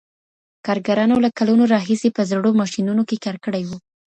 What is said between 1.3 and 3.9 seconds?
کلونو راهيسې په زړو ماشينونو کار کړی و.